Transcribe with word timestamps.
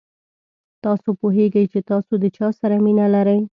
تاسو 0.83 1.09
پوهېږئ 1.19 1.65
چې 1.73 1.79
تاسو 1.89 2.13
د 2.23 2.25
چا 2.37 2.47
سره 2.59 2.75
مینه 2.85 3.05
لرئ. 3.15 3.39